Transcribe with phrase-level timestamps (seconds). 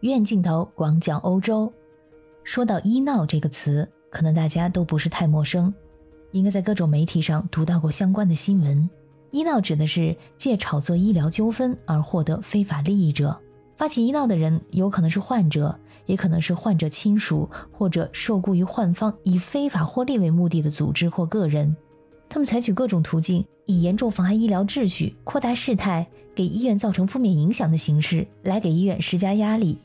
[0.00, 1.70] 远镜头广角欧洲。
[2.42, 5.72] 说到医闹这个词，可能大家都不是太陌生，
[6.32, 8.88] 应该在各种媒体上读到过相关的新闻。
[9.30, 13.38] 医闹指的是借炒作医疗纠纷而获得非法利益者。
[13.76, 21.76] 发起医闹的人有可能是患者，也可能是患者亲属或者受雇于患方以非法获利为目的的组织或个人。
[22.28, 29.78] 他们采取各种途径，以严重妨碍医疗秩序、扩大事态、给医院造成负面影响的形式来给医院施加压力。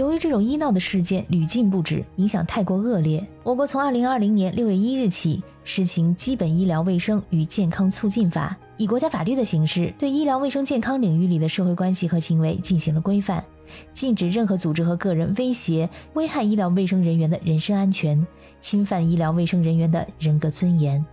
[0.00, 13.44] 由于这种医闹的事件屡禁不止，影响太过恶劣，我国从二零二零年六月一日起实行《基本医疗卫生与健康促进法》，以国家法律的形式对医疗卫生健康领域里的社会关系和行为进行了规范，
[13.92, 18.26] 禁止任何组织和个人威胁、危害医疗卫生人员的人身安全，
[18.62, 21.04] 侵犯医疗卫生人员的人格尊严。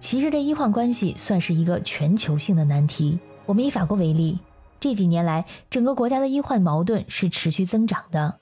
[0.00, 3.16] 其实，这医患关系算是一个全球性的难题。
[3.46, 4.36] 我们以法国为例。
[4.84, 8.34] 这几年来，整个国家的医患矛盾是持续增长的。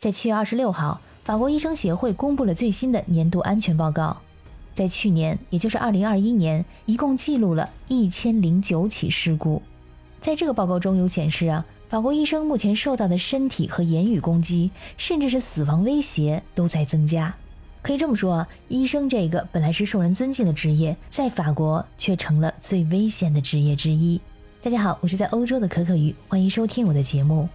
[0.00, 4.16] 在七月二十六号，法国医生协会公布了最新的年度安全报告。
[4.74, 9.62] 在去年，也就是二零二一年，一共记录了一千零九起事故。
[10.20, 17.32] 在这个报告中有显示啊，法国医生目前受到的身体和言语攻击，甚至是死亡威胁都在增加。
[17.82, 24.20] 可以这么说啊，医生这个本来是受人尊敬的职业，在法国却成了最危险的职业之一。
[24.64, 27.46] 大家好，我是在欧洲的可可鱼，欢迎收听我的节目。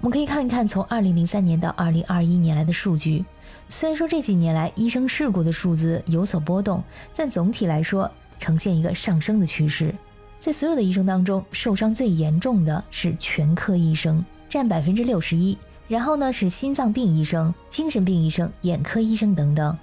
[0.00, 3.24] 我们可以看一看从二零零三年到二零二一年来的数据。
[3.68, 6.82] 虽然说这几年来医生事故的数字有所波动，
[7.14, 9.94] 但总体来说呈现一个上升的趋势。
[10.40, 15.56] 在所有的医生当中，受伤最严重的是全科医生，占百分之六十一。
[15.86, 19.78] 然后呢是心脏病医生、精神病医生、眼科医生等等。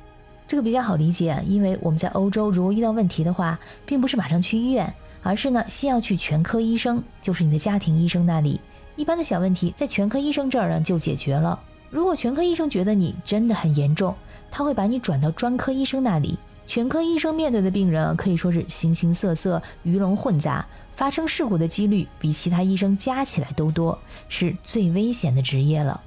[0.45, 4.93] 这个比较好理解，因为我们在欧洲如果遇到问题的话，并不是马上去医院。
[5.21, 8.59] 而是呢，先要去全科医生，就是你的家庭医生那里。
[8.95, 11.59] 一般的小问题，在全科医生这儿呢就解决了。
[11.89, 14.13] 如果全科医生觉得你真的很严重，
[14.51, 16.37] 他会把你转到专科医生那里。
[16.65, 20.65] 全科医生面对的病人可以说是形形色色、鱼龙混杂，
[20.95, 23.97] 发生事故的几率比其他医生加起来都多，
[24.27, 26.01] 是最危险的职业了。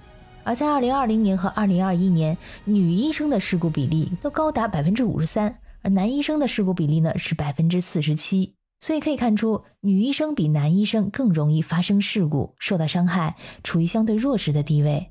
[0.45, 8.53] 而在2020年和2021年，女医生的事故比例都高达百分之五十三，而男医生的事故比例呢是百分之四十七。
[8.81, 15.07] 所以可以看出，女医生比男医生更容易发生事故、受到伤害，处于相对弱势的地位。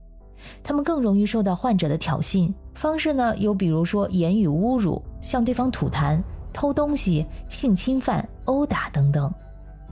[0.63, 6.19] 他们更容易受到患者的挑衅，方式呢有比如说言语侮辱、向对方吐痰、
[6.51, 9.31] 偷东西、性侵犯、殴打等等。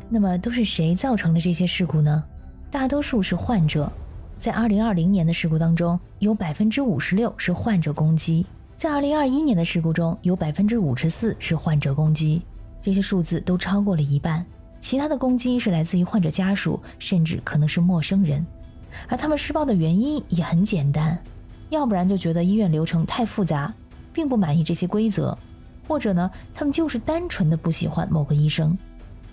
[0.10, 2.24] 那么都是谁造成了这些事故呢？
[2.72, 3.92] 大多数是患者。
[4.40, 8.46] 在2020年的事故当中，有百分之五十六是患者攻击；
[8.78, 12.42] 在2021年的事故中，有百分之五十四是患者攻击。
[12.88, 14.46] 这些数字都超过了一半，
[14.80, 18.48] 其他的攻击是来自于患者家属，甚至可能是陌生人，
[19.10, 21.22] 而他们施暴的原因也很简单，
[21.70, 23.74] 要不然就觉得医院流程太复杂，
[24.14, 25.38] 并不满意这些规则，
[25.86, 28.78] 或者呢，他们就是单纯的不喜欢某个医生。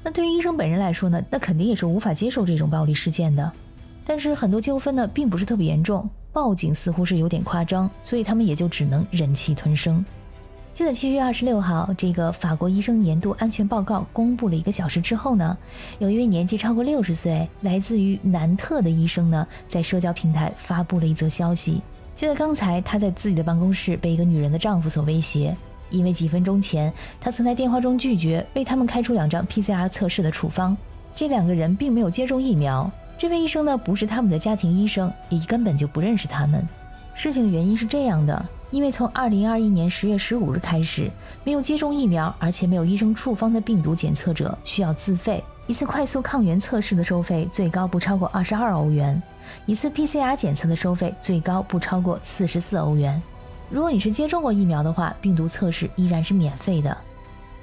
[0.03, 3.53] 那对于医生本人来说呢，那肯定也是无法接受这种暴力事件的。
[4.05, 10.05] 但是很多纠纷呢，并不是特别严重，报警似乎是有点夸张，所以他们也就只能忍气吞声。
[10.75, 15.57] 就在七月二十六号，这个法国医生年度安全报告公布了一个小时之后呢，
[16.01, 21.81] 有一位年纪超过六十岁、来自于南特的医生呢，在社交平台发布了一则消息。
[22.17, 25.57] 就在刚才，他在自己的办公室被一个女人的丈夫所威胁，
[25.91, 30.77] 因为几分钟前他曾在电话中拒绝为他们开出两张 PCR 测试的处方。
[31.15, 36.67] 这两个人并没有接种疫苗，这位医生呢不是他们的家庭医生，也根本就不认识他们。
[37.15, 38.45] 事情的原因是这样的。
[38.75, 41.09] 因为从二零二一年十月十五日开始，
[41.45, 45.45] 没有接种疫苗而且没有医生处方的病毒检测者需要自费。
[45.69, 49.23] 一次快速抗原测试的收费最高不超过二十二欧元，
[49.65, 53.23] 一次 PCR 检测的收费最高不超过四十四欧元。
[53.71, 56.99] 如果你是接种过疫苗的话，病毒测试依然是免费的。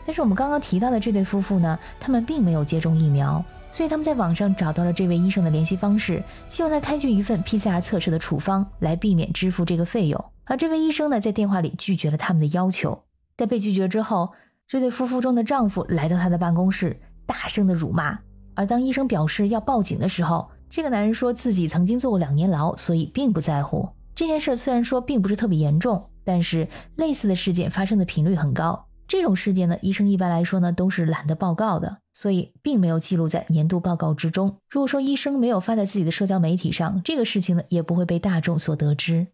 [0.06, 10.26] 但是我们刚刚提到的这对夫妇呢，他们并没有接种疫苗，所以他们在网上找到了这位医生的联系方式，希望他开具一份 PCR 测试的处方，来避免支付这个费用。
[10.44, 13.02] 而这位医生呢，在电话里拒绝了他们的要求。
[13.38, 14.30] 在被拒绝之后，
[14.68, 18.20] 这对夫妇中的丈夫来到他的办公室，大声的辱骂。
[18.54, 24.56] 而当医生表示要报警的时候，这个男人说自己曾经坐过两年牢，所以并不在乎这件事。
[24.56, 26.68] 虽然说并不是特别严重，但是
[26.98, 28.86] 类似的事件发生的频率很高。
[29.12, 34.56] 这种事件呢，医生一般来说呢都是懒得报告的，所以并没有记录在年度报告之中。
[34.70, 39.28] 如果说医生没有发在自己的社交媒体上，这个事情呢也不会被大众所得知。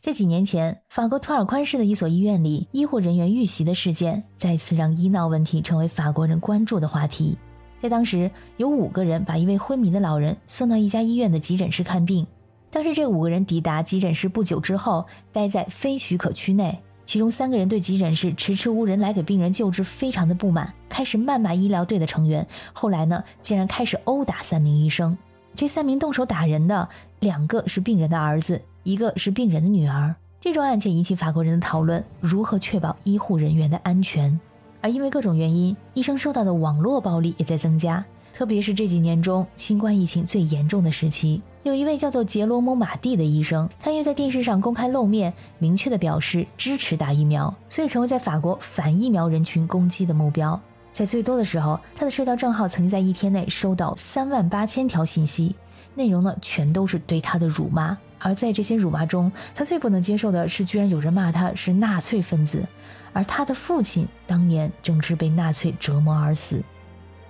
[0.00, 7.36] 在几年前，法国图尔宽市的一所医院里，医护人员遇袭的事件再次让医闹问题成为法国人关注的话题。
[7.82, 12.24] 在当时，有五个人把一位昏迷的老人送到一家医院的急诊室看病，
[12.70, 16.80] 当时这五个人抵达急诊室不久之后，待在非许可区内。
[17.06, 22.44] 其中三个人对急诊室迟迟无人来给病人救治非常的不满，开始谩骂医疗队的成员。
[22.72, 25.16] 后来呢，竟然开始殴打三名医生。
[25.54, 26.88] 这三名动手打人的，
[27.20, 30.16] 两个是病人的儿子，一个是病人的女儿。
[30.40, 34.38] 这桩案件引起法国人的讨论：如何确保医护人员的安全？
[34.80, 38.04] 而因为各种原因，医生受到的网络暴力也在增加。
[38.34, 50.60] 特别是这几年中，新冠疫情最严重的时期，有一位叫做杰罗姆·马蒂的医生，他因为在电视上公开露面，明确的表示支持打疫苗，所以成为在法国反疫苗人群攻击的目标。
[50.92, 55.56] 在最多的时候，他的社交账号曾经在一天内收到三万八千条信息，
[55.96, 57.98] 内容呢全都是对他的辱骂。
[58.20, 62.64] 而在这些辱骂中，他最不能接受的是，居然有人骂他是纳粹分子，
[63.12, 66.62] 而他的父亲当年正是被纳粹折磨而死。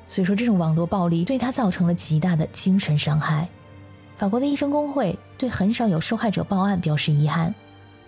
[0.06, 3.48] 所以说，这种网络暴力对他造成了极大的精神伤害。
[4.18, 7.54] 法国的医生工会对很少有受害者报案表示遗憾。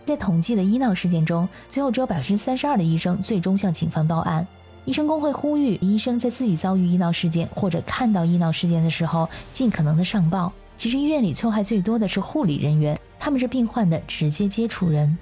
[0.04, 4.46] 在统计的医闹事件中，最后只有百分之三十二的医生最终向警方报案。
[4.86, 10.50] 医生工会呼吁医生在自己遭遇医闹事件或者看到医闹事件的时候，尽可能的上报。
[10.78, 15.18] 其实医院里错害最多的是护理人员，他们是病患的直接接触人。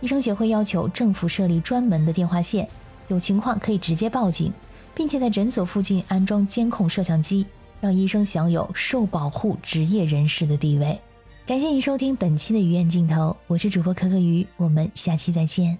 [0.00, 2.68] 医生协会要求政府设立专门的电话线，
[3.06, 4.52] 有情况可以直接报警。
[4.92, 7.46] 并且在诊所附近安装监控摄像机，
[7.80, 10.98] 让医生享有受保护职业人士的地位。
[11.46, 15.76] 感谢你收听本期的鱼眼镜头，我是主播可可鱼，我们下期再见。